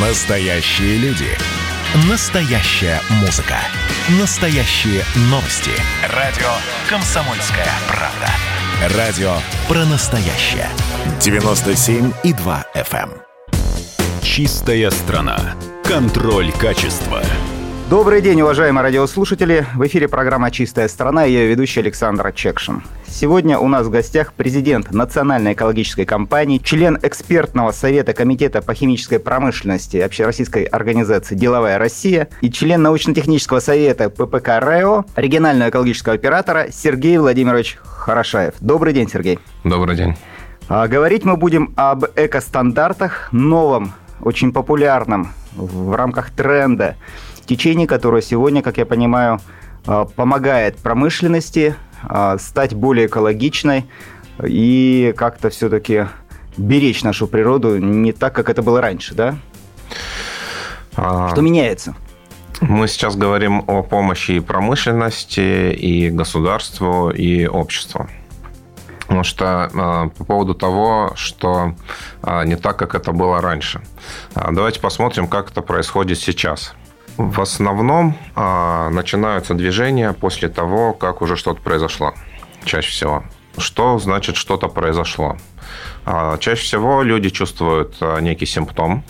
Настоящие 0.00 0.96
люди. 0.98 1.26
Настоящая 2.08 3.00
музыка. 3.20 3.56
Настоящие 4.20 5.02
новости. 5.22 5.72
Радио 6.14 6.46
«Комсомольская 6.88 7.66
правда». 7.88 8.96
Радио 8.96 9.32
про 9.66 9.84
настоящее. 9.86 10.68
97,2 11.18 12.64
FM. 12.76 13.10
эм. 13.10 13.10
Чистая 14.22 14.88
страна. 14.90 15.56
Контроль 15.82 16.52
качества. 16.52 17.20
Добрый 17.90 18.22
день, 18.22 18.40
уважаемые 18.42 18.84
радиослушатели. 18.84 19.66
В 19.74 19.84
эфире 19.88 20.06
программа 20.06 20.52
«Чистая 20.52 20.86
страна» 20.86 21.26
и 21.26 21.32
ее 21.32 21.48
ведущий 21.48 21.80
Александр 21.80 22.30
Чекшин. 22.30 22.84
Сегодня 23.10 23.58
у 23.58 23.68
нас 23.68 23.86
в 23.86 23.90
гостях 23.90 24.32
президент 24.34 24.92
Национальной 24.92 25.54
экологической 25.54 26.04
компании, 26.04 26.58
член 26.58 26.98
экспертного 27.02 27.72
совета 27.72 28.12
Комитета 28.12 28.62
по 28.62 28.74
химической 28.74 29.18
промышленности 29.18 29.96
Общероссийской 29.96 30.64
организации 30.64 31.34
«Деловая 31.34 31.78
Россия» 31.78 32.28
и 32.42 32.50
член 32.50 32.82
научно-технического 32.82 33.60
совета 33.60 34.10
ППК 34.10 34.60
РЭО, 34.60 35.04
регионального 35.16 35.70
экологического 35.70 36.14
оператора 36.14 36.66
Сергей 36.70 37.18
Владимирович 37.18 37.78
Хорошаев. 37.82 38.54
Добрый 38.60 38.92
день, 38.92 39.08
Сергей. 39.08 39.38
Добрый 39.64 39.96
день. 39.96 40.14
А 40.68 40.86
говорить 40.86 41.24
мы 41.24 41.36
будем 41.36 41.72
об 41.76 42.04
экостандартах, 42.14 43.32
новом, 43.32 43.92
очень 44.20 44.52
популярном 44.52 45.32
в 45.56 45.94
рамках 45.94 46.30
тренда 46.30 46.96
течение, 47.48 47.86
которое 47.86 48.22
сегодня, 48.22 48.62
как 48.62 48.76
я 48.76 48.86
понимаю, 48.86 49.40
а, 49.86 50.04
помогает 50.04 50.76
промышленности 50.76 51.74
стать 52.38 52.74
более 52.74 53.06
экологичной 53.06 53.86
и 54.42 55.12
как-то 55.16 55.50
все-таки 55.50 56.06
беречь 56.56 57.02
нашу 57.02 57.26
природу 57.26 57.78
не 57.78 58.12
так, 58.12 58.34
как 58.34 58.50
это 58.50 58.62
было 58.62 58.80
раньше, 58.80 59.14
да? 59.14 59.36
А, 60.96 61.30
Что 61.30 61.40
меняется? 61.40 61.94
Мы 62.60 62.88
сейчас 62.88 63.14
говорим 63.14 63.62
о 63.68 63.82
помощи 63.82 64.32
и 64.32 64.40
промышленности, 64.40 65.72
и 65.72 66.10
государству, 66.10 67.10
и 67.10 67.46
обществу. 67.46 68.08
Потому 69.02 69.24
что 69.24 69.70
э, 69.72 70.18
по 70.18 70.24
поводу 70.24 70.54
того, 70.54 71.12
что 71.14 71.74
э, 72.22 72.44
не 72.44 72.56
так, 72.56 72.76
как 72.76 72.94
это 72.94 73.12
было 73.12 73.40
раньше. 73.40 73.80
Э, 74.34 74.48
давайте 74.50 74.80
посмотрим, 74.80 75.28
как 75.28 75.50
это 75.50 75.62
происходит 75.62 76.18
сейчас. 76.18 76.74
В 77.18 77.40
основном 77.40 78.16
э, 78.36 78.88
начинаются 78.90 79.54
движения 79.54 80.12
после 80.12 80.48
того, 80.48 80.92
как 80.92 81.20
уже 81.20 81.36
что-то 81.36 81.60
произошло. 81.60 82.14
Чаще 82.64 82.90
всего. 82.90 83.24
Что 83.56 83.98
значит 83.98 84.36
что-то 84.36 84.68
произошло? 84.68 85.36
Э, 86.06 86.36
чаще 86.38 86.62
всего 86.62 87.02
люди 87.02 87.30
чувствуют 87.30 87.96
э, 88.00 88.20
некий 88.20 88.46
симптом. 88.46 89.02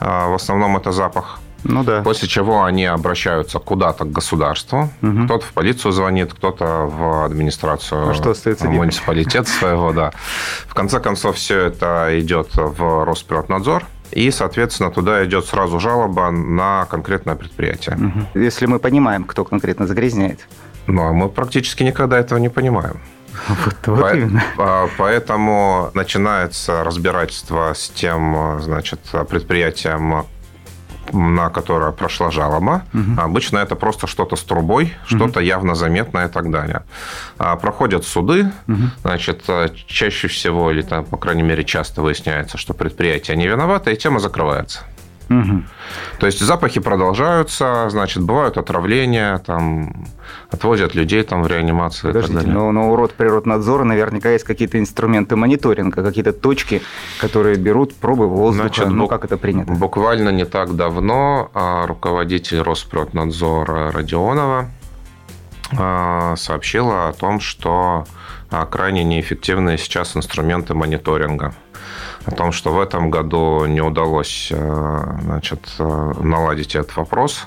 Э, 0.00 0.28
в 0.28 0.34
основном 0.34 0.76
это 0.76 0.90
запах. 0.90 1.38
Ну 1.64 1.84
да. 1.84 2.02
После 2.02 2.28
чего 2.28 2.64
они 2.64 2.84
обращаются 2.86 3.58
куда-то 3.58 4.04
к 4.04 4.10
государству. 4.12 4.90
Мгм. 5.00 5.26
Кто-то 5.26 5.44
в 5.46 5.52
полицию 5.52 5.92
звонит, 5.92 6.32
кто-то 6.32 6.86
в 6.86 7.24
администрацию 7.24 8.10
А 8.10 8.14
что 8.14 8.30
остается 8.30 8.64
делать? 8.64 8.78
муниципалитета 8.78 9.48
своего, 9.48 9.92
да. 9.92 10.12
В 10.66 10.74
конце 10.74 11.00
концов, 11.00 11.36
все 11.36 11.66
это 11.66 12.18
идет 12.18 12.50
в 12.54 13.04
Росприроднадзор. 13.04 13.84
И, 14.12 14.30
соответственно, 14.30 14.90
туда 14.90 15.24
идет 15.24 15.46
сразу 15.46 15.78
жалоба 15.80 16.30
на 16.30 16.86
конкретное 16.86 17.34
предприятие. 17.36 17.96
Мгм. 17.96 18.26
Если 18.34 18.66
мы 18.66 18.78
понимаем, 18.78 19.24
кто 19.24 19.44
конкретно 19.44 19.86
загрязняет. 19.86 20.40
Но 20.86 21.12
мы 21.12 21.28
практически 21.28 21.82
никогда 21.82 22.18
этого 22.18 22.38
не 22.38 22.48
понимаем. 22.48 23.00
Вот, 23.48 23.76
вот 23.86 24.00
По- 24.00 24.16
именно. 24.16 24.42
а, 24.58 24.88
Поэтому 24.96 25.90
начинается 25.94 26.82
разбирательство 26.82 27.72
с 27.74 27.88
тем, 27.88 28.58
значит, 28.60 29.00
предприятием, 29.28 30.24
на 31.12 31.50
которое 31.50 31.92
прошла 31.92 32.30
жалоба. 32.30 32.82
Обычно 33.16 33.58
это 33.58 33.74
просто 33.76 34.06
что-то 34.06 34.36
с 34.36 34.42
трубой, 34.42 34.94
что-то 35.06 35.40
явно 35.40 35.74
заметное 35.74 36.28
и 36.28 36.30
так 36.30 36.50
далее. 36.50 36.82
А, 37.38 37.56
Проходят 37.56 38.04
суды, 38.04 38.50
значит, 39.02 39.44
а, 39.48 39.68
чаще 39.86 40.28
всего, 40.28 40.70
или 40.70 40.82
там, 40.82 41.04
по 41.04 41.16
крайней 41.16 41.42
мере, 41.42 41.64
часто 41.64 42.02
выясняется, 42.02 42.58
что 42.58 42.74
предприятие 42.74 43.36
не 43.36 43.46
виновато, 43.46 43.90
и 43.90 43.96
тема 43.96 44.20
закрывается. 44.20 44.80
Мгм. 45.28 45.66
То 46.18 46.26
есть 46.26 46.40
запахи 46.40 46.80
продолжаются, 46.80 47.88
значит, 47.90 48.22
бывают 48.22 48.56
отравления, 48.56 49.38
там, 49.38 50.06
отвозят 50.50 50.94
людей 50.94 51.22
там 51.22 51.42
в 51.42 51.46
реанимацию 51.46 52.10
и 52.10 52.12
так 52.14 52.22
Подождите, 52.22 52.46
далее. 52.46 52.54
но, 52.54 52.72
но 52.72 52.90
у 52.90 52.96
Росприроднадзора 52.96 53.84
наверняка 53.84 54.30
есть 54.30 54.44
какие-то 54.44 54.78
инструменты 54.78 55.36
мониторинга, 55.36 56.02
какие-то 56.02 56.32
точки, 56.32 56.82
которые 57.20 57.56
берут 57.56 57.94
пробы 57.94 58.26
воздуха. 58.26 58.68
Значит, 58.68 58.88
ну, 58.88 59.06
как 59.06 59.24
это 59.24 59.36
принято? 59.36 59.72
Буквально 59.72 60.30
не 60.30 60.46
так 60.46 60.74
давно 60.76 61.50
а, 61.52 61.86
руководитель 61.86 62.60
Росприроднадзора 62.62 63.92
Родионова 63.92 64.70
а, 65.76 66.36
сообщила 66.36 67.08
о 67.08 67.12
том, 67.12 67.40
что 67.40 68.06
а, 68.50 68.64
крайне 68.64 69.04
неэффективные 69.04 69.76
сейчас 69.76 70.16
инструменты 70.16 70.74
мониторинга. 70.74 71.54
О 72.28 72.30
том, 72.30 72.52
что 72.52 72.72
в 72.72 72.78
этом 72.78 73.10
году 73.10 73.64
не 73.64 73.80
удалось 73.80 74.52
а, 74.52 75.18
значит, 75.22 75.60
а, 75.78 76.12
наладить 76.20 76.74
этот 76.74 76.94
вопрос. 76.96 77.46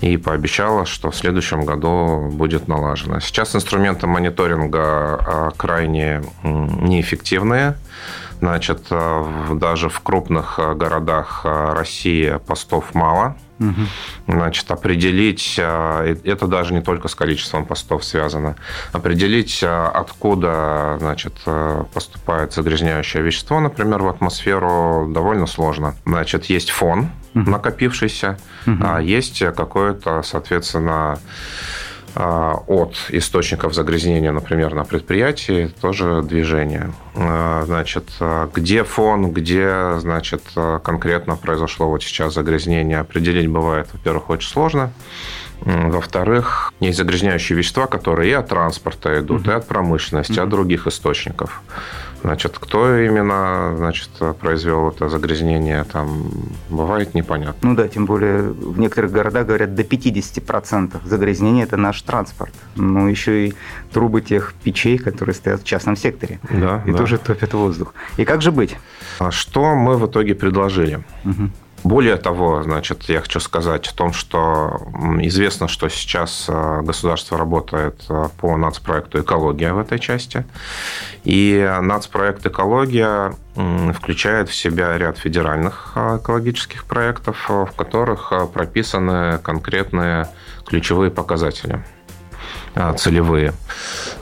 И 0.00 0.16
пообещала, 0.16 0.84
что 0.84 1.10
в 1.10 1.16
следующем 1.16 1.64
году 1.64 2.28
будет 2.30 2.68
налажено. 2.68 3.20
Сейчас 3.20 3.56
инструменты 3.56 4.06
мониторинга 4.06 4.80
а, 4.82 5.52
крайне 5.56 6.22
неэффективные. 6.42 7.76
Значит, 8.40 8.86
а, 8.90 9.54
даже 9.54 9.88
в 9.88 10.00
крупных 10.00 10.58
а, 10.58 10.74
городах 10.74 11.40
России 11.44 12.38
постов 12.46 12.94
мало. 12.94 13.36
Значит, 14.26 14.68
определить, 14.70 15.54
это 15.58 16.46
даже 16.48 16.74
не 16.74 16.82
только 16.82 17.06
с 17.06 17.14
количеством 17.14 17.64
постов 17.64 18.04
связано, 18.04 18.56
определить, 18.92 19.62
откуда, 19.62 20.96
значит, 20.98 21.34
поступает 21.94 22.52
загрязняющее 22.52 23.22
вещество, 23.22 23.60
например, 23.60 24.02
в 24.02 24.08
атмосферу, 24.08 25.08
довольно 25.08 25.46
сложно. 25.46 25.94
Значит, 26.04 26.46
есть 26.46 26.70
фон 26.70 27.10
накопившийся, 27.34 28.38
а 28.66 29.00
есть 29.00 29.42
какое-то, 29.54 30.22
соответственно, 30.22 31.18
а, 32.16 32.62
от 32.68 32.94
источников 33.08 33.74
загрязнения, 33.74 34.30
например, 34.30 34.72
на 34.74 34.84
предприятии, 34.84 35.72
тоже 35.80 36.22
движение. 36.22 36.92
А, 37.16 37.64
Значит, 37.66 38.04
а, 38.20 38.48
где 38.54 38.84
фон, 38.84 39.32
где, 39.32 39.98
значит, 39.98 40.42
конкретно 40.84 41.36
произошло 41.36 41.88
вот 41.88 42.04
сейчас 42.04 42.34
загрязнение, 42.34 43.00
определить 43.00 43.48
бывает, 43.48 43.88
во-первых, 43.92 44.30
очень 44.30 44.48
сложно. 44.48 44.92
Во-вторых, 45.60 46.72
есть 46.80 46.98
загрязняющие 46.98 47.56
вещества, 47.56 47.86
которые 47.86 48.30
и 48.30 48.34
от 48.34 48.48
транспорта 48.48 49.18
идут, 49.20 49.48
и 49.48 49.52
от 49.52 49.66
промышленности, 49.66 50.32
и 50.32 50.40
от 50.40 50.48
других 50.48 50.86
источников. 50.86 51.62
Значит, 52.24 52.58
кто 52.58 52.98
именно, 52.98 53.74
значит, 53.76 54.08
произвел 54.40 54.88
это 54.88 55.10
загрязнение, 55.10 55.84
там 55.84 56.30
бывает 56.70 57.12
непонятно. 57.12 57.68
Ну 57.68 57.76
да, 57.76 57.86
тем 57.86 58.06
более 58.06 58.40
в 58.44 58.78
некоторых 58.78 59.12
городах 59.12 59.46
говорят 59.46 59.74
до 59.74 59.82
50% 59.82 61.06
загрязнения– 61.06 61.64
это 61.64 61.76
наш 61.76 62.00
транспорт. 62.00 62.54
Ну, 62.76 63.08
еще 63.08 63.48
и 63.48 63.54
трубы 63.92 64.22
тех 64.22 64.54
печей, 64.64 64.96
которые 64.96 65.34
стоят 65.34 65.60
в 65.60 65.64
частном 65.64 65.96
секторе. 65.96 66.40
Да, 66.50 66.82
И 66.86 66.92
да. 66.92 66.96
тоже 66.96 67.18
топят 67.18 67.52
воздух. 67.52 67.92
И 68.16 68.24
как 68.24 68.40
же 68.40 68.52
быть? 68.52 68.74
А 69.18 69.30
Что 69.30 69.74
мы 69.74 69.98
в 69.98 70.06
итоге 70.06 70.34
предложили? 70.34 71.04
Мгм. 71.24 71.52
Более 71.84 72.16
того, 72.16 72.62
значит, 72.62 73.02
я 73.10 73.20
хочу 73.20 73.40
сказать 73.40 73.86
о 73.88 73.94
том, 73.94 74.14
что 74.14 74.80
известно, 75.20 75.68
что 75.68 75.90
сейчас 75.90 76.46
э, 76.48 76.80
государство 76.80 77.36
работает 77.36 78.02
э, 78.08 78.28
по 78.40 78.56
нацпроекту 78.56 79.20
«Экология» 79.20 79.74
в 79.74 79.78
этой 79.78 79.98
части. 79.98 80.46
И 81.24 81.78
нацпроект 81.82 82.46
«Экология» 82.46 83.34
включает 83.92 84.48
в 84.48 84.54
себя 84.54 84.96
ряд 84.96 85.18
федеральных 85.18 85.92
э, 85.94 86.16
экологических 86.22 86.86
проектов, 86.86 87.50
в 87.50 87.70
которых 87.76 88.32
прописаны 88.54 89.38
конкретные 89.42 90.28
ключевые 90.66 91.10
показатели 91.10 91.84
целевые, 92.96 93.52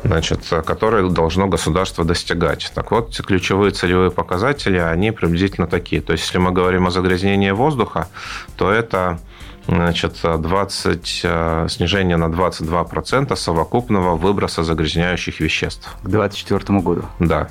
значит, 0.04 0.40
которые 0.64 1.08
должно 1.10 1.46
государство 1.46 2.04
достигать. 2.04 2.70
Так 2.74 2.90
вот, 2.90 3.16
ключевые 3.24 3.72
целевые 3.72 4.10
показатели, 4.10 4.78
они 4.78 5.10
приблизительно 5.10 5.66
такие. 5.66 6.02
То 6.02 6.12
есть, 6.12 6.24
если 6.24 6.38
мы 6.38 6.52
говорим 6.52 6.86
о 6.86 6.90
загрязнении 6.90 7.50
воздуха, 7.50 8.08
то 8.56 8.70
это 8.70 9.18
значит, 9.66 10.16
20, 10.22 11.20
э, 11.24 11.66
снижение 11.68 12.16
на 12.16 12.28
22% 12.28 13.36
совокупного 13.36 14.16
выброса 14.16 14.64
загрязняющих 14.64 15.40
веществ. 15.40 15.88
К 16.02 16.08
2024 16.08 16.80
году. 16.80 17.04
Да. 17.18 17.48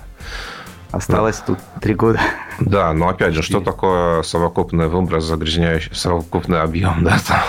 Осталось 0.91 1.37
тут 1.37 1.57
три 1.79 1.93
года. 1.93 2.19
Да, 2.59 2.91
но 2.91 3.07
опять 3.07 3.33
же, 3.33 3.41
что 3.41 3.61
такое 3.61 4.23
совокупный 4.23 4.87
выброс 4.89 5.23
загрязняющий, 5.23 5.95
совокупный 5.95 6.61
объем, 6.61 7.03
да, 7.03 7.17
там? 7.25 7.39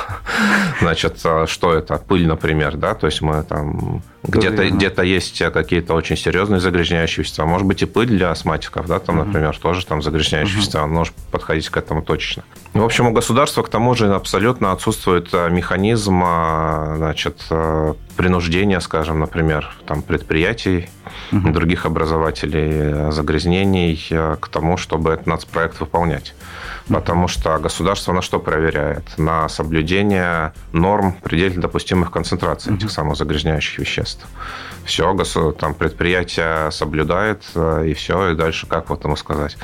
Значит, 0.83 1.19
что 1.47 1.75
это? 1.75 1.97
Пыль, 1.97 2.27
например, 2.27 2.77
да, 2.77 2.95
то 2.95 3.07
есть 3.07 3.23
мы 3.23 3.43
там 3.43 4.03
где-то 4.23 4.69
где 4.69 5.15
есть 5.15 5.43
какие-то 5.53 5.95
очень 5.95 6.17
серьезные 6.17 6.61
загрязняющие 6.61 7.23
вещества. 7.23 7.45
Может 7.45 7.67
быть, 7.67 7.83
и 7.83 7.87
пыль 7.87 8.09
для 8.09 8.31
астматиков, 8.31 8.87
да, 8.87 8.99
там, 8.99 9.17
например, 9.19 9.57
тоже 9.59 9.85
там 9.87 10.03
загрязняющие 10.03 10.57
вещества. 10.57 10.85
Он 10.85 10.91
может 10.91 11.15
подходить 11.31 11.69
к 11.69 11.77
этому 11.77 12.03
точечно. 12.03 12.45
В 12.73 12.85
общем, 12.85 13.07
у 13.09 13.13
государства, 13.13 13.63
к 13.63 13.69
тому 13.69 13.95
же, 13.95 14.13
абсолютно 14.15 14.73
отсутствует 14.73 15.33
механизм 15.33 16.23
значит, 16.23 17.43
принуждения, 18.23 18.79
скажем, 18.79 19.19
например, 19.19 19.69
там, 19.85 20.01
предприятий, 20.01 20.89
угу. 21.33 21.51
других 21.51 21.87
образователей 21.87 23.11
загрязнений 23.11 24.01
к 24.41 24.49
тому, 24.49 24.77
чтобы 24.77 25.11
этот 25.11 25.27
нацпроект 25.27 25.81
выполнять. 25.81 26.33
Потому 26.89 27.27
что 27.27 27.59
государство 27.59 28.13
на 28.13 28.23
что 28.23 28.39
проверяет? 28.39 29.19
На 29.19 29.49
соблюдение 29.49 30.53
норм 30.73 31.15
предельно 31.15 31.63
допустимых 31.63 32.13
концентраций 32.13 32.77
этих 32.77 32.93
самых 32.93 33.17
загрязняющих 33.17 33.81
веществ. 33.81 34.25
Все, 34.85 35.13
там 35.59 35.75
предприятие 35.75 36.71
соблюдает, 36.71 37.43
э, 37.57 37.87
и 37.89 37.95
все, 37.95 38.31
и 38.31 38.35
дальше 38.37 38.69
как 38.69 38.89
вот 38.91 39.05
ему 39.05 39.17
сказать? 39.17 39.57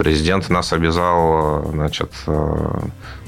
Президент 0.00 0.48
нас 0.48 0.72
обязал, 0.72 1.66
э, 1.66 1.70
значит, 1.72 2.10
э, 2.26 2.80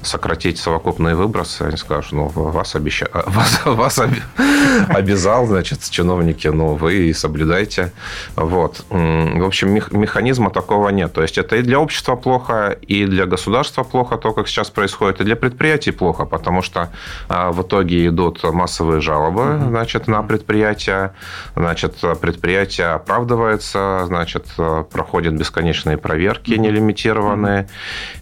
сократить 0.02 0.58
совокупные 0.58 1.14
выбросы, 1.14 1.62
они 1.62 1.76
скажут, 1.76 2.12
ну, 2.12 2.28
вас, 2.28 2.74
обеща... 2.74 3.08
вас, 3.26 3.60
вас 3.66 4.00
обязал, 4.88 5.46
значит, 5.46 5.90
чиновники, 5.90 6.48
ну, 6.48 6.74
вы 6.74 7.08
и 7.08 7.12
соблюдайте. 7.12 7.92
Вот. 8.36 8.86
В 8.88 9.44
общем, 9.44 9.74
механизма 9.74 10.50
такого 10.50 10.88
нет. 10.88 11.12
То 11.12 11.20
есть, 11.20 11.36
это 11.36 11.56
и 11.56 11.62
для 11.62 11.78
общества 11.78 12.16
плохо, 12.16 12.70
и 12.88 13.04
для 13.04 13.26
государства 13.26 13.82
плохо, 13.82 14.16
то, 14.16 14.32
как 14.32 14.48
сейчас 14.48 14.70
происходит, 14.70 15.20
и 15.20 15.24
для 15.24 15.36
предприятий 15.36 15.92
плохо, 15.92 16.24
потому 16.24 16.62
что 16.62 16.88
а, 17.28 17.52
в 17.52 17.60
итоге 17.62 18.06
идут 18.08 18.42
массовые 18.44 19.02
жалобы, 19.02 19.60
значит, 19.68 20.08
на 20.08 20.22
предприятия, 20.22 21.14
значит, 21.54 21.96
предприятие 22.20 22.94
оправдывается, 22.94 24.04
значит, 24.06 24.46
проходят 24.90 25.34
бесконечные 25.34 25.98
проверки 25.98 26.61
нелимитированные 26.62 27.68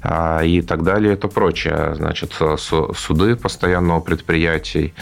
а, 0.03 0.43
и 0.43 0.63
так 0.63 0.83
далее, 0.83 1.15
и 1.15 1.17
то 1.17 1.29
прочее 1.29 1.95
значит, 1.95 2.33
суды 2.59 3.37
постоянного 3.37 4.01
предприятий. 4.01 4.95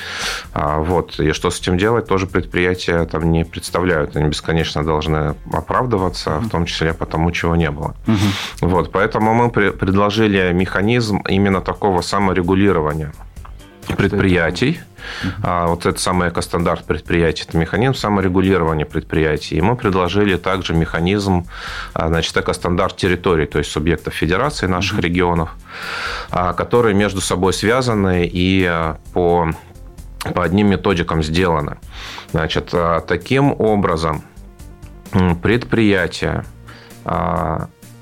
А, 0.53 0.79
вот. 0.79 1.21
И 1.21 1.33
что 1.33 1.51
с 1.51 1.61
этим 1.61 1.79
делать, 1.79 2.07
тоже 2.07 2.27
предприятия 2.27 3.05
там 3.05 3.33
не 3.33 3.45
представляют. 3.45 4.17
Они 4.17 4.29
бесконечно 4.29 4.85
должны 4.85 5.35
оправдываться, 5.53 6.39
в 6.39 6.49
том 6.51 6.67
числе 6.67 6.93
потому, 6.93 7.31
чего 7.31 7.57
не 7.57 7.71
было. 7.71 7.95
Угу. 8.07 8.69
Вот. 8.69 8.93
Поэтому 8.93 9.35
мы 9.35 9.51
предложили 9.51 10.53
механизм 10.53 11.23
именно 11.29 11.61
такого 11.61 12.03
саморегулирования 12.03 13.13
предприятий. 13.97 14.81
А 15.43 15.67
вот 15.67 15.87
это 15.87 15.99
самый 15.99 16.29
экостандарт 16.29 16.85
предприятий, 16.85 17.45
это 17.49 17.57
механизм 17.57 17.95
саморегулирования 17.95 18.85
предприятий. 18.85 19.57
И 19.57 19.61
мы 19.61 19.77
предложили 19.77 20.37
также 20.37 20.75
механизм, 20.75 21.47
а, 21.95 22.09
значит, 22.09 22.37
экостандарт 22.37 22.97
территорий, 22.97 23.47
то 23.47 23.59
есть 23.59 23.71
субъектов 23.71 24.15
федерации 24.15 24.67
наших 24.67 24.99
mm-hmm. 24.99 25.03
регионов, 25.03 25.51
а, 26.31 26.53
которые 26.53 26.95
между 26.95 27.21
собой 27.21 27.53
связаны 27.53 28.27
и 28.27 28.65
а, 28.65 28.99
по, 29.13 29.51
по 30.35 30.45
одним 30.45 30.69
методикам 30.69 31.23
сделаны. 31.23 31.79
Значит, 32.33 32.75
таким 33.07 33.53
образом 33.59 34.23
предприятия 35.43 36.45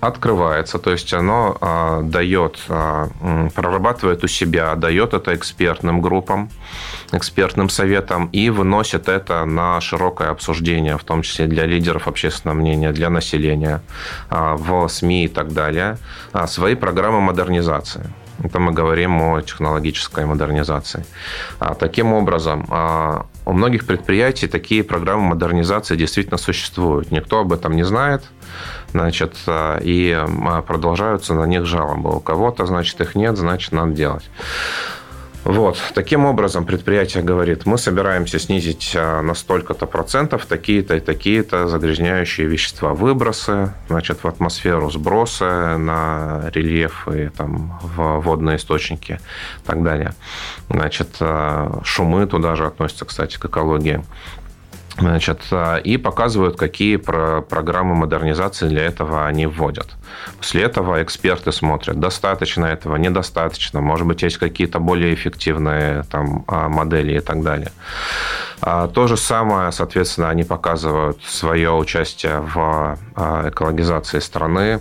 открывается, 0.06 0.78
то 0.78 0.90
есть 0.90 1.12
оно 1.12 1.56
а, 1.60 2.02
дает, 2.02 2.58
а, 2.68 3.08
прорабатывает 3.54 4.24
у 4.24 4.28
себя, 4.28 4.74
дает 4.74 5.14
это 5.14 5.34
экспертным 5.34 6.00
группам, 6.00 6.50
экспертным 7.12 7.68
советам 7.68 8.26
и 8.26 8.50
выносит 8.50 9.08
это 9.08 9.44
на 9.44 9.80
широкое 9.80 10.30
обсуждение, 10.30 10.98
в 10.98 11.04
том 11.04 11.22
числе 11.22 11.46
для 11.46 11.66
лидеров 11.66 12.08
общественного 12.08 12.56
мнения, 12.56 12.92
для 12.92 13.10
населения, 13.10 13.82
а, 14.30 14.56
в 14.56 14.88
СМИ 14.88 15.24
и 15.24 15.28
так 15.28 15.52
далее, 15.52 15.98
а, 16.32 16.46
свои 16.46 16.74
программы 16.74 17.20
модернизации. 17.20 18.10
Это 18.42 18.58
мы 18.60 18.72
говорим 18.72 19.20
о 19.22 19.40
технологической 19.40 20.26
модернизации. 20.26 21.04
А, 21.58 21.74
таким 21.74 22.12
образом, 22.12 22.66
а, 22.70 23.26
у 23.46 23.52
многих 23.52 23.86
предприятий 23.86 24.46
такие 24.46 24.84
программы 24.84 25.30
модернизации 25.30 25.96
действительно 25.96 26.36
существуют. 26.36 27.10
Никто 27.10 27.40
об 27.40 27.52
этом 27.52 27.74
не 27.74 27.84
знает 27.84 28.22
значит, 28.96 29.36
э, 29.46 29.80
и 29.82 30.16
э, 30.18 30.62
продолжаются 30.62 31.34
на 31.34 31.44
них 31.44 31.66
жалобы. 31.66 32.16
У 32.16 32.20
кого-то, 32.20 32.64
значит, 32.66 33.00
их 33.00 33.14
нет, 33.14 33.36
значит, 33.36 33.72
надо 33.72 33.92
делать. 33.92 34.30
Вот. 35.44 35.78
Таким 35.94 36.24
образом, 36.24 36.64
предприятие 36.64 37.22
говорит, 37.22 37.66
мы 37.66 37.78
собираемся 37.78 38.38
снизить 38.38 38.92
э, 38.94 39.20
на 39.20 39.34
столько-то 39.34 39.86
процентов 39.86 40.46
такие-то 40.46 40.96
и 40.96 41.00
такие-то 41.00 41.68
загрязняющие 41.68 42.46
вещества. 42.46 42.94
Выбросы, 42.94 43.72
значит, 43.88 44.24
в 44.24 44.28
атмосферу 44.28 44.90
сбросы 44.90 45.76
на 45.76 46.50
рельеф 46.54 47.06
и 47.08 47.28
там, 47.28 47.78
в 47.82 48.20
водные 48.20 48.56
источники 48.56 49.20
и 49.62 49.66
так 49.66 49.82
далее. 49.82 50.14
Значит, 50.70 51.18
шумы 51.84 52.26
туда 52.26 52.56
же 52.56 52.66
относятся, 52.66 53.04
кстати, 53.04 53.36
к 53.36 53.44
экологии. 53.44 54.02
Значит, 54.98 55.42
а, 55.50 55.76
и 55.76 55.98
показывают, 55.98 56.56
какие 56.56 56.96
про 56.96 57.42
программы 57.42 57.94
модернизации 57.94 58.66
для 58.68 58.84
этого 58.84 59.26
они 59.26 59.46
вводят. 59.46 59.88
После 60.38 60.62
этого 60.62 61.02
эксперты 61.02 61.52
смотрят, 61.52 62.00
достаточно 62.00 62.64
этого, 62.64 62.96
недостаточно, 62.96 63.80
может 63.80 64.06
быть, 64.06 64.22
есть 64.22 64.38
какие-то 64.38 64.78
более 64.78 65.14
эффективные 65.14 66.04
там, 66.04 66.44
а, 66.48 66.68
модели 66.68 67.18
и 67.18 67.20
так 67.20 67.42
далее. 67.42 67.72
А, 68.62 68.88
то 68.88 69.06
же 69.06 69.18
самое, 69.18 69.70
соответственно, 69.70 70.30
они 70.30 70.44
показывают 70.44 71.22
свое 71.24 71.72
участие 71.72 72.40
в 72.40 72.98
экологизации 73.16 74.18
страны 74.18 74.80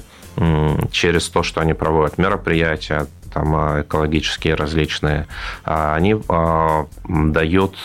через 0.91 1.29
то, 1.29 1.43
что 1.43 1.61
они 1.61 1.73
проводят 1.73 2.17
мероприятия, 2.17 3.07
там 3.35 3.53
а, 3.53 3.81
экологические 3.81 4.55
различные, 4.55 5.27
а, 5.65 5.93
они 5.93 6.15
а, 6.29 6.87
дают 7.03 7.75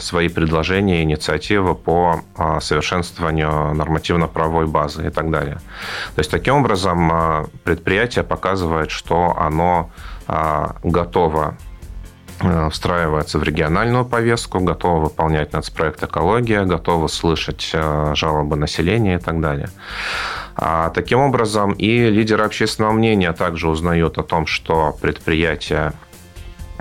свои 0.00 0.28
предложения, 0.28 1.02
инициативы 1.02 1.74
по 1.74 2.22
совершенствованию 2.60 3.74
нормативно-правовой 3.74 4.66
базы 4.66 5.08
и 5.08 5.10
так 5.10 5.30
далее. 5.30 5.56
То 6.14 6.20
есть 6.20 6.30
таким 6.30 6.56
образом 6.56 7.48
предприятие 7.64 8.24
показывает, 8.24 8.90
что 8.90 9.36
оно 9.36 9.90
готово 10.84 11.56
встраивается 12.70 13.38
в 13.38 13.42
региональную 13.42 14.04
повестку, 14.04 14.60
готово 14.60 15.04
выполнять 15.04 15.52
нацпроект 15.52 16.02
«Экология», 16.02 16.64
готово 16.64 17.08
слышать 17.08 17.74
жалобы 18.14 18.56
населения 18.56 19.16
и 19.16 19.20
так 19.20 19.40
далее. 19.40 19.68
А 20.56 20.90
таким 20.90 21.20
образом, 21.20 21.72
и 21.72 22.10
лидеры 22.10 22.44
общественного 22.44 22.92
мнения 22.92 23.32
также 23.32 23.68
узнают 23.68 24.18
о 24.18 24.22
том, 24.22 24.46
что 24.46 24.96
предприятие 25.00 25.92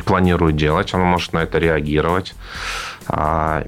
планирует 0.06 0.56
делать, 0.56 0.94
оно 0.94 1.06
может 1.06 1.34
на 1.34 1.40
это 1.40 1.58
реагировать. 1.58 2.34
А, 3.08 3.66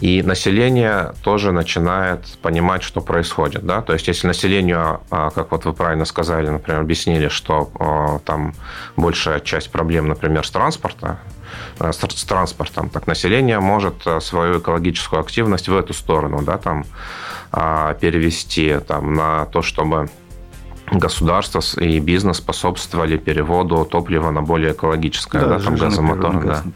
и 0.00 0.20
население 0.22 1.14
тоже 1.22 1.52
начинает 1.52 2.26
понимать, 2.42 2.82
что 2.82 3.00
происходит. 3.00 3.64
Да? 3.64 3.82
То 3.82 3.92
есть, 3.92 4.08
если 4.08 4.26
населению, 4.26 5.00
а, 5.10 5.30
как 5.30 5.52
вот 5.52 5.64
вы 5.64 5.72
правильно 5.72 6.04
сказали, 6.04 6.48
например, 6.48 6.80
объяснили, 6.80 7.28
что 7.28 7.70
а, 7.78 8.18
там 8.20 8.54
большая 8.96 9.40
часть 9.40 9.70
проблем, 9.70 10.08
например, 10.08 10.44
с 10.44 10.50
транспорта, 10.50 11.18
с 11.78 12.24
транспортом, 12.24 12.88
так 12.88 13.06
население 13.06 13.60
может 13.60 13.94
свою 14.20 14.58
экологическую 14.58 15.20
активность 15.20 15.68
в 15.68 15.76
эту 15.76 15.92
сторону, 15.92 16.42
да, 16.42 16.58
там, 16.58 16.84
а, 17.52 17.94
перевести 17.94 18.78
там, 18.86 19.14
на 19.14 19.46
то, 19.46 19.62
чтобы 19.62 20.08
государство 20.90 21.62
и 21.80 21.98
бизнес 22.00 22.38
способствовали 22.38 23.16
переводу 23.16 23.84
топлива 23.84 24.30
на 24.30 24.42
более 24.42 24.72
экологическое, 24.72 25.42
да, 25.42 25.58
да 25.58 25.58
там 25.58 25.76
газомотор. 25.76 26.38
Газ, 26.38 26.62
да. 26.64 26.72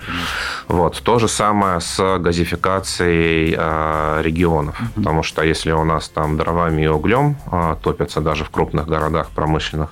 Вот. 0.69 1.03
То 1.03 1.19
же 1.19 1.29
самое 1.29 1.81
с 1.81 2.19
газификацией 2.19 3.55
э, 3.57 4.23
регионов, 4.23 4.81
угу. 4.81 4.91
потому 4.97 5.23
что 5.23 5.43
если 5.43 5.73
у 5.73 5.85
нас 5.85 6.09
там 6.09 6.37
дровами 6.37 6.83
и 6.83 6.87
углем 6.87 7.37
э, 7.51 7.77
топятся 7.83 8.21
даже 8.21 8.45
в 8.45 8.51
крупных 8.51 8.87
городах 8.87 9.31
промышленных 9.31 9.91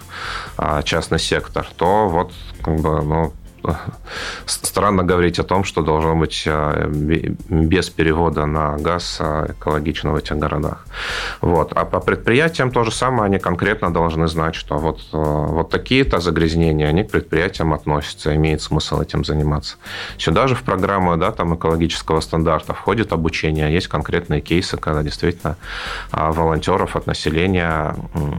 э, 0.59 0.83
частный 0.85 1.19
сектор, 1.19 1.67
то 1.77 2.09
вот 2.09 2.33
как 2.63 2.77
бы, 2.77 3.03
ну, 3.03 3.33
странно 4.47 5.03
говорить 5.05 5.39
о 5.39 5.45
том, 5.45 5.65
что 5.65 5.83
должно 5.83 6.17
быть 6.17 6.45
а, 6.47 6.87
без 6.89 7.91
перевода 7.91 8.47
на 8.47 8.77
газ 8.77 9.19
а, 9.21 9.47
экологично 9.51 10.13
в 10.13 10.17
этих 10.17 10.37
городах. 10.37 10.85
Вот. 11.41 11.73
А 11.75 11.85
по 11.85 12.01
предприятиям 12.01 12.71
то 12.71 12.85
же 12.85 12.91
самое, 12.91 13.25
они 13.25 13.39
конкретно 13.39 13.93
должны 13.93 14.29
знать, 14.29 14.55
что 14.55 14.79
вот, 14.79 15.01
а, 15.13 15.17
вот 15.17 15.71
такие-то 15.71 16.21
загрязнения, 16.21 16.89
они 16.89 17.05
к 17.05 17.11
предприятиям 17.11 17.73
относятся, 17.73 18.35
имеет 18.35 18.63
смысл 18.63 19.01
этим 19.01 19.25
заниматься. 19.25 19.77
Сюда 20.19 20.47
же 20.47 20.55
в 20.55 20.63
программу 20.63 21.17
да, 21.17 21.31
там, 21.31 21.55
экологического 21.55 22.21
стандарта 22.21 22.75
входит 22.75 23.13
обучение, 23.13 23.73
есть 23.73 23.89
конкретные 23.89 24.41
кейсы, 24.41 24.77
когда 24.77 25.03
действительно 25.03 25.57
волонтеров 26.13 26.97
от 26.97 27.07
населения, 27.07 27.95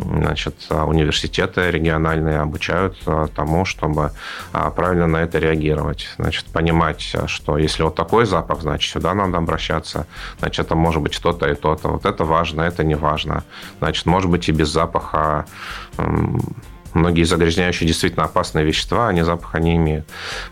значит, 0.05 0.55
университеты 0.69 1.71
региональные 1.71 2.39
обучают 2.39 2.97
тому, 3.35 3.65
чтобы 3.65 4.11
правильно 4.51 5.07
на 5.15 5.23
это 5.23 5.39
реагировать. 5.39 6.07
Значит, 6.17 6.45
понимать, 6.45 7.15
что 7.27 7.57
если 7.57 7.83
вот 7.83 7.95
такой 7.95 8.25
запах, 8.25 8.61
значит, 8.61 8.91
сюда 8.91 9.13
надо 9.13 9.37
обращаться. 9.37 10.05
Значит, 10.39 10.65
это 10.65 10.75
может 10.75 11.01
быть 11.01 11.19
то-то 11.21 11.49
и 11.49 11.55
то-то. 11.55 11.89
Вот 11.89 12.05
это 12.05 12.25
важно, 12.25 12.61
это 12.61 12.83
не 12.83 12.95
важно. 12.95 13.43
Значит, 13.79 14.05
может 14.05 14.29
быть 14.29 14.49
и 14.49 14.51
без 14.51 14.69
запаха 14.69 15.45
многие 16.93 17.23
загрязняющие 17.23 17.87
действительно 17.87 18.25
опасные 18.25 18.65
вещества, 18.65 19.09
они 19.09 19.23
запаха 19.23 19.59
не 19.59 19.75
имеют. 19.75 20.05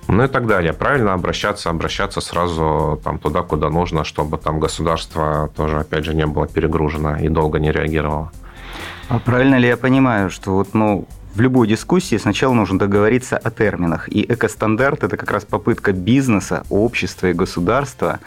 Ну 0.07 0.23
и 0.23 0.27
так 0.27 0.45
далее. 0.45 0.73
Правильно 0.73 1.13
обращаться, 1.13 1.69
обращаться 1.69 2.21
сразу 2.21 3.01
там, 3.03 3.17
туда, 3.17 3.41
куда 3.41 3.69
нужно, 3.69 4.03
чтобы 4.03 4.37
там 4.37 4.59
государство 4.59 5.49
тоже, 5.55 5.79
опять 5.79 6.05
же, 6.05 6.13
не 6.13 6.25
было 6.25 6.47
перегружено 6.47 7.17
и 7.17 7.29
долго 7.29 7.59
не 7.59 7.71
реагировало. 7.71 8.31
А 9.09 9.19
правильно 9.19 9.55
ли 9.55 9.67
я 9.67 9.77
понимаю, 9.77 10.29
что 10.29 10.53
вот, 10.53 10.73
ну, 10.73 11.07
в 11.35 11.41
любой 11.41 11.67
дискуссии 11.67 12.17
сначала 12.17 12.53
нужно 12.53 12.77
договориться 12.77 13.37
о 13.37 13.49
терминах. 13.49 14.07
И 14.07 14.21
экостандарт– 14.21 15.03
это 15.05 15.17
как 15.17 15.31
раз 15.31 15.45
попытка 15.45 15.91
бизнеса, 15.91 16.63
общества 16.69 17.31
и 17.31 17.33
государства 17.33 18.19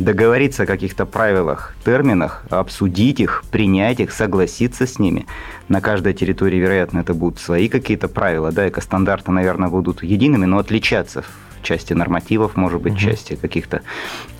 договориться 0.00 0.64
о 0.64 0.66
каких-то 0.66 1.06
правилах, 1.06 1.74
терминах, 1.84 2.44
обсудить 2.50 3.20
их, 3.20 3.44
принять 3.52 4.00
их, 4.00 4.12
согласиться 4.12 4.86
с 4.86 4.98
ними. 4.98 5.26
На 5.68 5.80
каждой 5.80 6.14
территории, 6.14 6.56
вероятно, 6.56 6.98
это 6.98 7.14
будут 7.14 7.38
свои 7.38 7.68
какие-то 7.68 8.08
правила. 8.08 8.50
Да, 8.50 8.68
экостандарты, 8.68 9.30
наверное, 9.30 9.68
будут 9.68 10.02
едиными, 10.02 10.46
но 10.46 10.58
отличаться 10.58 11.24
в 11.58 11.62
части 11.62 11.92
нормативов, 11.92 12.56
может 12.56 12.80
быть, 12.80 12.94
в 12.94 12.98
части 12.98 13.36
каких-то 13.36 13.82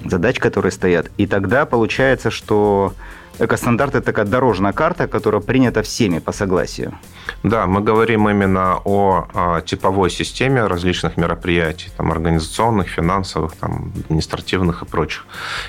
задач, 0.04 0.38
которые 0.38 0.72
стоят. 0.72 1.10
И 1.16 1.26
тогда 1.26 1.66
получается, 1.66 2.30
что 2.30 2.92
экостандарт– 3.38 3.94
это 3.96 4.06
такая 4.06 4.24
дорожная 4.24 4.72
карта, 4.72 5.06
которая 5.06 5.40
принята 5.40 5.82
всеми 5.82 6.18
по 6.18 6.32
согласию. 6.32 6.98
Да, 7.42 7.66
мы 7.66 7.80
говорим 7.80 8.28
именно 8.28 8.80
о, 8.84 9.28
о 9.34 9.60
типовой 9.60 10.10
системе 10.10 10.66
различных 10.66 11.16
мероприятий, 11.16 11.90
там, 11.96 12.10
организационных, 12.10 12.88
финансовых, 12.88 13.54
там, 13.56 13.92
административных 14.04 14.82
и 14.82 14.86
прочих, 14.86 15.26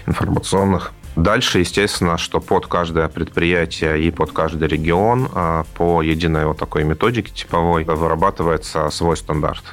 информационных. 0.08 0.94
Дальше, 1.16 1.60
естественно, 1.60 2.18
что 2.18 2.40
под 2.40 2.68
каждое 2.68 3.08
предприятие 3.10 4.02
и 4.04 4.12
под 4.12 4.32
каждый 4.32 4.68
регион 4.68 5.28
а, 5.34 5.66
по 5.76 6.02
единой 6.02 6.46
вот 6.46 6.58
такой 6.58 6.84
методике 6.84 7.32
типовой 7.34 7.84
вырабатывается 7.84 8.90
свой 8.90 9.18
стандарт. 9.18 9.64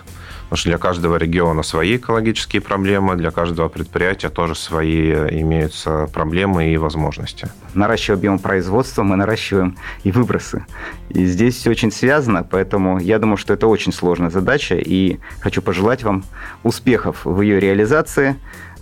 Потому 0.49 0.59
что 0.59 0.69
для 0.69 0.79
каждого 0.79 1.17
региона 1.17 1.65
свои 1.65 1.97
экологические 1.97 2.63
проблемы, 2.63 3.17
для 3.17 3.33
каждого 3.33 3.69
предприятия 3.69 4.29
тоже 4.29 4.55
свои 4.55 5.11
имеются 5.13 6.09
проблемы 6.13 6.73
и 6.73 6.77
возможности. 6.77 7.49
Наращивая 7.75 8.17
объем 8.17 8.39
производства, 8.39 9.03
мы 9.03 9.17
наращиваем 9.17 9.77
и 10.05 10.13
выбросы. 10.13 10.65
И 11.09 11.25
здесь 11.25 11.57
все 11.57 11.71
очень 11.71 11.91
связано, 11.91 12.45
поэтому 12.45 13.01
я 13.01 13.19
думаю, 13.19 13.37
что 13.37 13.55
это 13.55 13.67
очень 13.67 13.93
сложная 13.93 14.31
задача, 14.31 14.77
и 14.77 15.19
хочу 15.41 15.63
пожелать 15.63 16.05
вам 16.05 16.25
успехов 16.63 17.25
в 17.25 17.41
ее 17.41 17.59
реализации. 17.59 18.37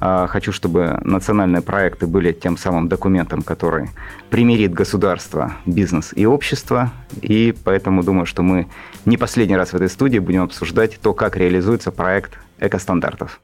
А, 0.07 0.27
хочу, 0.27 0.53
чтобы 0.53 0.99
национальные 1.03 1.63
проекты 1.63 2.07
были 2.07 2.33
тем 2.33 2.59
самым 2.59 2.89
документом, 2.89 3.41
который 3.41 3.89
примирит 4.29 4.75
государство, 4.75 5.55
бизнес 5.65 6.13
и 6.15 6.27
общество. 6.27 6.93
И 7.23 7.55
поэтому 7.65 8.03
думаю, 8.03 8.27
что 8.27 8.43
мы 8.43 8.69
не 9.07 9.17
последний 9.17 9.57
раз 9.57 9.71
в 9.71 9.77
этой 9.77 9.89
студии 9.89 10.19
будем 10.19 10.43
обсуждать 10.43 10.99
то, 11.01 11.15
как 11.15 11.39
реализуется 11.39 11.91
проект 11.91 12.39
экостандартов. 12.61 13.41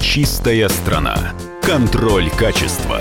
Чистая 0.00 0.70
страна. 0.70 1.16
Контроль 1.60 2.30
качества. 2.30 3.00